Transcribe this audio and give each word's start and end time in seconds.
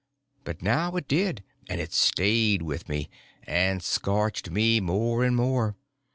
But 0.43 0.63
now 0.63 0.95
it 0.95 1.07
did; 1.07 1.43
and 1.69 1.79
it 1.79 1.93
stayed 1.93 2.63
with 2.63 2.89
me, 2.89 3.07
and 3.43 3.83
scorched 3.83 4.49
me 4.49 4.79
more 4.79 5.23
and 5.23 5.35
more. 5.35 5.75